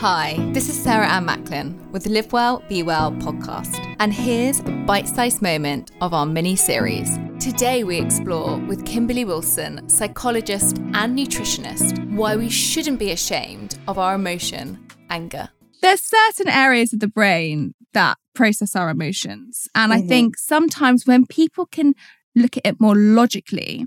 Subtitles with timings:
[0.00, 3.78] Hi, this is Sarah Ann Macklin with the Live Well, Be Well podcast.
[3.98, 7.18] And here's a bite sized moment of our mini series.
[7.38, 13.98] Today, we explore with Kimberley Wilson, psychologist and nutritionist, why we shouldn't be ashamed of
[13.98, 15.50] our emotion, anger.
[15.82, 19.68] There's certain areas of the brain that process our emotions.
[19.74, 20.02] And mm-hmm.
[20.02, 21.92] I think sometimes when people can
[22.34, 23.84] look at it more logically,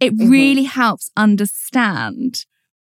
[0.00, 0.30] it mm-hmm.
[0.30, 2.44] really helps understand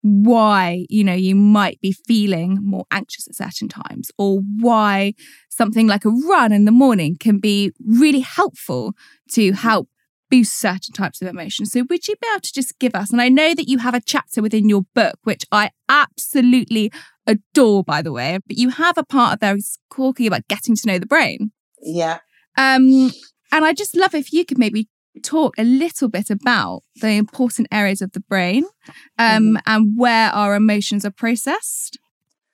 [0.08, 5.12] why you know you might be feeling more anxious at certain times or why
[5.50, 8.94] something like a run in the morning can be really helpful
[9.32, 9.90] to help
[10.30, 11.72] boost certain types of emotions.
[11.72, 13.96] So would you be able to just give us and i know that you have
[13.96, 16.92] a chapter within your book which i absolutely
[17.26, 20.76] adore by the way but you have a part of there is talking about getting
[20.76, 21.52] to know the brain.
[21.82, 22.20] Yeah.
[22.58, 23.12] Um
[23.52, 24.88] and i just love if you could maybe
[25.24, 28.66] talk a little bit about the important areas of the brain
[29.18, 29.56] um, mm-hmm.
[29.66, 31.98] and where our emotions are processed?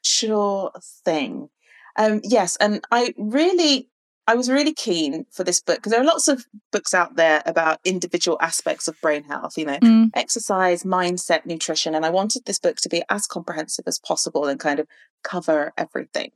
[0.03, 0.71] Sure
[1.05, 1.49] thing.
[1.97, 3.89] Um, yes, and I really,
[4.27, 7.44] I was really keen for this book because there are lots of books out there
[7.45, 10.09] about individual aspects of brain health, you know, mm.
[10.16, 14.59] exercise, mindset, nutrition, and I wanted this book to be as comprehensive as possible and
[14.59, 14.88] kind of
[15.23, 16.31] cover everything.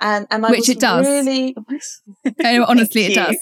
[0.00, 1.06] And and I which it does.
[1.06, 1.54] Really,
[2.44, 3.36] honestly, it does.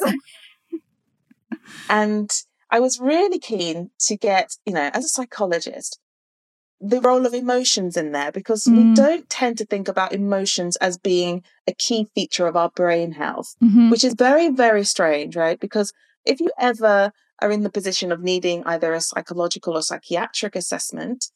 [1.89, 2.31] And
[2.71, 5.99] I was really keen to get, you know, as a psychologist,
[6.81, 8.77] the role of emotions in there because mm.
[8.77, 13.13] we don't tend to think about emotions as being a key feature of our brain
[13.13, 13.91] health, mm-hmm.
[13.91, 15.59] which is very, very strange, right?
[15.59, 15.93] Because
[16.25, 21.27] if you ever are in the position of needing either a psychological or psychiatric assessment,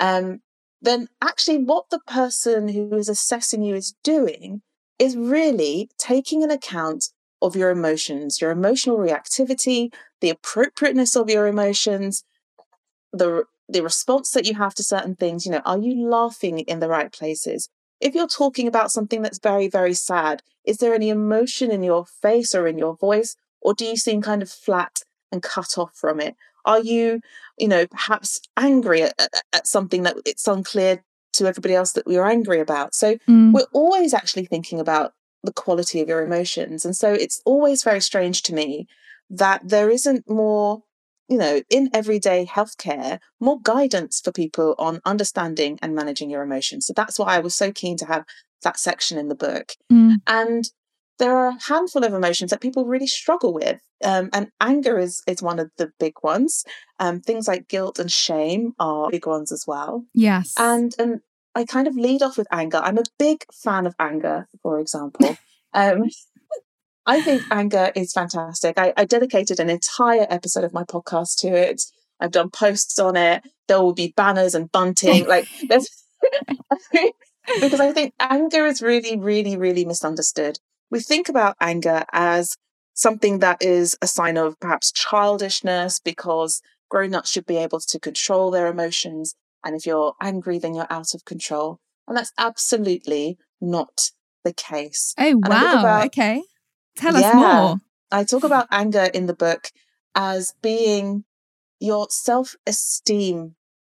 [0.00, 0.40] um,
[0.82, 4.62] then actually what the person who is assessing you is doing
[4.98, 7.06] is really taking an account
[7.42, 12.24] of your emotions, your emotional reactivity, the appropriateness of your emotions,
[13.12, 16.80] the the response that you have to certain things, you know, are you laughing in
[16.80, 17.68] the right places?
[18.00, 22.04] If you're talking about something that's very, very sad, is there any emotion in your
[22.04, 23.36] face or in your voice?
[23.60, 26.34] Or do you seem kind of flat and cut off from it?
[26.64, 27.20] Are you,
[27.58, 29.14] you know, perhaps angry at,
[29.52, 31.02] at something that it's unclear
[31.34, 32.94] to everybody else that we are angry about?
[32.94, 33.52] So mm.
[33.52, 35.12] we're always actually thinking about
[35.42, 36.84] the quality of your emotions.
[36.84, 38.86] And so it's always very strange to me
[39.30, 40.82] that there isn't more,
[41.28, 46.86] you know, in everyday healthcare, more guidance for people on understanding and managing your emotions.
[46.86, 48.24] So that's why I was so keen to have
[48.62, 49.72] that section in the book.
[49.90, 50.16] Mm.
[50.26, 50.70] And
[51.18, 53.80] there are a handful of emotions that people really struggle with.
[54.02, 56.64] Um, and anger is, is one of the big ones.
[56.98, 60.06] Um, things like guilt and shame are big ones as well.
[60.14, 60.54] Yes.
[60.58, 61.20] And, and
[61.54, 62.78] I kind of lead off with anger.
[62.78, 65.36] I'm a big fan of anger, for example.
[65.72, 66.10] Um,
[67.06, 68.76] I think anger is fantastic.
[68.76, 71.82] I, I, dedicated an entire episode of my podcast to it.
[72.18, 73.44] I've done posts on it.
[73.68, 75.28] There will be banners and bunting.
[75.28, 75.88] like there's
[77.60, 80.58] because I think anger is really, really, really misunderstood.
[80.90, 82.56] We think about anger as
[82.94, 88.50] something that is a sign of perhaps childishness because grown-ups should be able to control
[88.50, 89.34] their emotions
[89.64, 91.80] and if you're angry, then you're out of control.
[92.08, 94.10] And that's absolutely not
[94.44, 95.14] the case.
[95.18, 95.80] Oh, wow.
[95.80, 96.42] About, okay.
[96.96, 97.76] Tell yeah, us more.
[98.10, 99.68] I talk about anger in the book
[100.14, 101.24] as being
[101.78, 103.54] your self esteem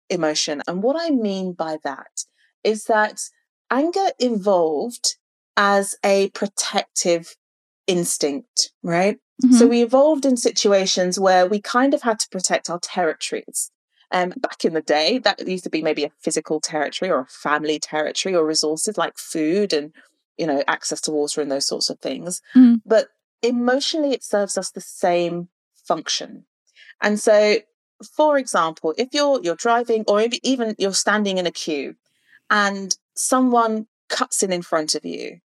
[0.08, 0.62] emotion.
[0.66, 2.24] And what I mean by that
[2.64, 3.20] is that
[3.70, 5.16] anger evolved
[5.56, 7.36] as a protective
[7.86, 9.18] instinct, right?
[9.42, 9.54] Mm-hmm.
[9.54, 13.70] So we evolved in situations where we kind of had to protect our territories.
[14.12, 17.26] Um, back in the day, that used to be maybe a physical territory or a
[17.26, 19.94] family territory or resources like food and,
[20.36, 22.42] you know, access to water and those sorts of things.
[22.56, 22.80] Mm.
[22.84, 23.08] But
[23.42, 25.48] emotionally, it serves us the same
[25.86, 26.46] function.
[27.00, 27.58] And so,
[28.16, 31.94] for example, if you're you're driving or maybe even you're standing in a queue
[32.50, 35.38] and someone cuts in in front of you,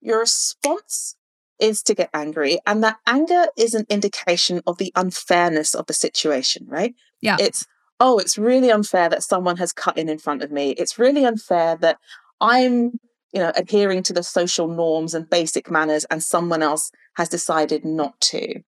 [0.00, 1.16] your response
[1.60, 2.58] is to get angry.
[2.66, 6.94] And that anger is an indication of the unfairness of the situation, right?
[7.20, 7.36] Yeah.
[7.38, 7.66] It's,
[8.00, 10.70] oh, it's really unfair that someone has cut in in front of me.
[10.70, 11.98] It's really unfair that
[12.40, 12.98] I'm,
[13.32, 17.84] you know, adhering to the social norms and basic manners and someone else has decided
[17.84, 18.62] not to.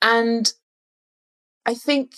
[0.00, 0.52] And
[1.66, 2.12] I think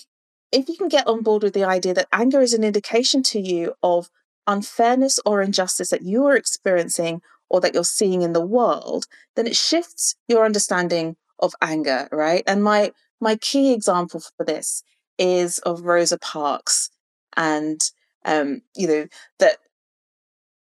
[0.51, 3.39] if you can get on board with the idea that anger is an indication to
[3.39, 4.09] you of
[4.45, 9.47] unfairness or injustice that you are experiencing or that you're seeing in the world, then
[9.47, 12.43] it shifts your understanding of anger, right?
[12.45, 14.83] And my my key example for this
[15.19, 16.89] is of Rosa Parks
[17.37, 17.79] and
[18.25, 19.07] um, you know
[19.37, 19.57] that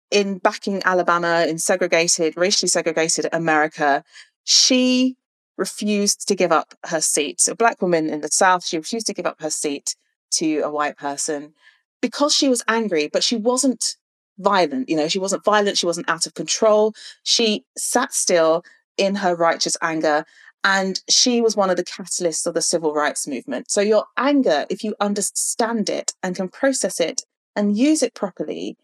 [0.09, 4.03] in back in Alabama in segregated racially segregated America
[4.43, 5.15] she
[5.57, 9.07] refused to give up her seat So a black woman in the south she refused
[9.07, 9.95] to give up her seat
[10.31, 11.53] to a white person
[12.01, 13.95] because she was angry but she wasn't
[14.37, 14.89] violent.
[14.89, 16.93] You know, she wasn't violent, she wasn't out of control.
[17.23, 18.63] She sat still
[18.97, 20.25] in her righteous anger.
[20.65, 23.69] And she was one of the catalysts of the civil rights movement.
[23.69, 27.21] So, your anger, if you understand it and can process it
[27.55, 28.75] and use it properly,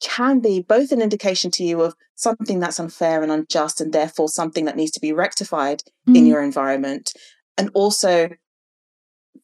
[0.00, 4.30] can be both an indication to you of something that's unfair and unjust, and therefore
[4.30, 6.16] something that needs to be rectified mm.
[6.16, 7.12] in your environment,
[7.58, 8.30] and also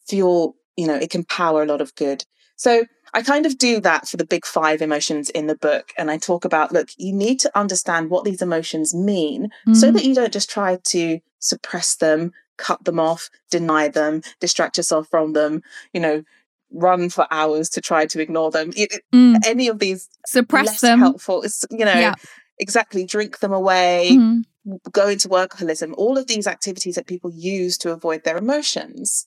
[0.09, 2.25] fuel, you know, it can power a lot of good.
[2.57, 5.93] So, I kind of do that for the big five emotions in the book.
[5.99, 9.77] And I talk about look, you need to understand what these emotions mean mm.
[9.77, 14.77] so that you don't just try to suppress them, cut them off, deny them, distract
[14.79, 15.63] yourself from them,
[15.93, 16.25] you know,
[16.73, 18.73] run for hours to try to ignore them.
[18.75, 19.37] It, mm.
[19.45, 21.43] Any of these suppress them helpful.
[21.43, 22.15] It's, you know, yeah.
[22.59, 24.45] exactly drink them away, mm.
[24.91, 29.27] go into workaholism, all of these activities that people use to avoid their emotions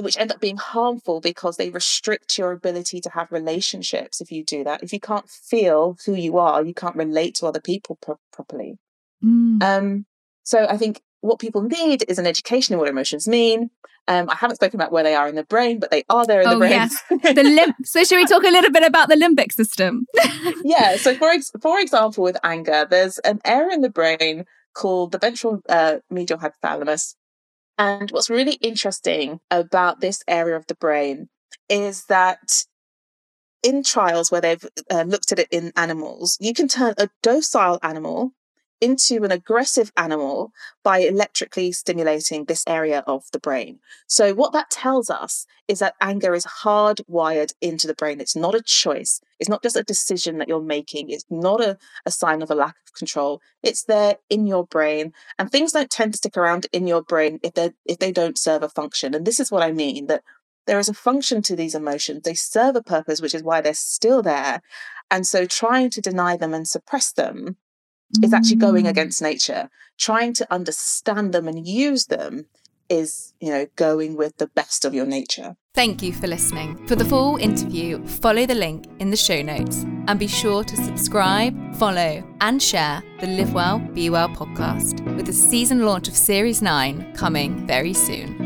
[0.00, 4.44] which end up being harmful because they restrict your ability to have relationships if you
[4.44, 4.82] do that.
[4.82, 8.78] If you can't feel who you are, you can't relate to other people pro- properly.
[9.22, 9.62] Mm.
[9.62, 10.06] Um,
[10.44, 13.70] so I think what people need is an education in what emotions mean.
[14.08, 16.40] Um, I haven't spoken about where they are in the brain, but they are there
[16.40, 16.70] in oh, the brain.
[16.70, 17.02] Yes.
[17.10, 20.06] the lim- so should we talk a little bit about the limbic system?
[20.64, 20.96] yeah.
[20.96, 24.44] So for ex- for example, with anger, there's an area in the brain
[24.74, 27.16] called the ventral uh, medial hypothalamus,
[27.78, 31.28] and what's really interesting about this area of the brain
[31.68, 32.64] is that
[33.62, 37.78] in trials where they've uh, looked at it in animals, you can turn a docile
[37.82, 38.32] animal
[38.80, 40.52] into an aggressive animal
[40.82, 43.78] by electrically stimulating this area of the brain.
[44.06, 48.20] So, what that tells us is that anger is hardwired into the brain.
[48.20, 51.78] It's not a choice, it's not just a decision that you're making, it's not a,
[52.04, 53.40] a sign of a lack of control.
[53.62, 55.12] It's there in your brain.
[55.38, 58.38] And things don't tend to stick around in your brain if they if they don't
[58.38, 59.14] serve a function.
[59.14, 60.22] And this is what I mean that
[60.66, 62.22] there is a function to these emotions.
[62.22, 64.60] They serve a purpose, which is why they're still there.
[65.10, 67.56] And so trying to deny them and suppress them
[68.22, 68.90] is actually going mm.
[68.90, 69.68] against nature.
[69.98, 72.46] Trying to understand them and use them
[72.88, 75.56] is, you know, going with the best of your nature.
[75.74, 76.86] Thank you for listening.
[76.86, 80.76] For the full interview, follow the link in the show notes and be sure to
[80.76, 86.16] subscribe, follow, and share the Live Well, Be Well podcast with the season launch of
[86.16, 88.45] Series 9 coming very soon.